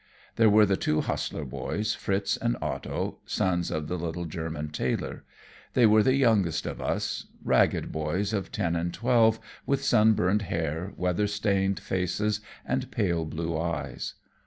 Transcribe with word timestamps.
There 0.35 0.49
were 0.49 0.65
the 0.65 0.77
two 0.77 1.01
Hassler 1.01 1.45
boys, 1.45 1.93
Fritz 1.93 2.35
and 2.35 2.57
Otto, 2.59 3.19
sons 3.27 3.69
of 3.69 3.87
the 3.87 3.99
little 3.99 4.25
German 4.25 4.69
tailor. 4.69 5.25
They 5.73 5.85
were 5.85 6.01
the 6.01 6.15
youngest 6.15 6.65
of 6.65 6.81
us; 6.81 7.27
ragged 7.43 7.91
boys 7.91 8.33
of 8.33 8.51
ten 8.51 8.75
and 8.75 8.91
twelve, 8.91 9.39
with 9.67 9.83
sunburned 9.83 10.41
hair, 10.41 10.91
weather 10.97 11.27
stained 11.27 11.79
faces, 11.79 12.41
and 12.65 12.89
pale 12.89 13.25
blue 13.25 13.55
eyes. 13.55 14.15